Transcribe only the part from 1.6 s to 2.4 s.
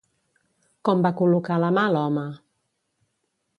la mà l'home?